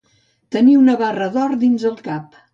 [0.55, 2.43] Tenir una barra d'or dins el cap.